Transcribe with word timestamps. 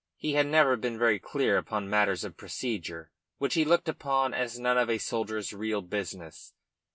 He 0.17 0.33
had 0.33 0.47
never 0.47 0.77
been 0.77 0.97
very 0.97 1.19
clear 1.19 1.59
upon 1.59 1.87
matters 1.87 2.23
of 2.23 2.35
procedure, 2.35 3.11
which 3.37 3.53
he 3.53 3.63
looked 3.63 3.87
upon 3.87 4.33
as 4.33 4.57
none 4.59 4.79
of 4.79 4.89
a 4.89 4.97
soldier's 4.97 5.53
real 5.53 5.83
business. 5.83 6.55